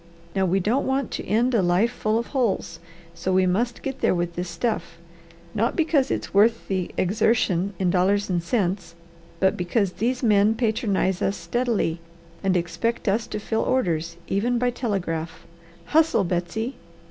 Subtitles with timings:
[0.35, 2.79] Now we don't want to end a life full of holes,
[3.13, 4.97] so we must get there with this stuff,
[5.53, 8.95] not because it's worth the exertion in dollars and cents,
[9.39, 11.99] but because these men patronize us steadily
[12.43, 15.45] and expect us to fill orders, even by telegraph.
[15.85, 16.77] Hustle, Betsy!"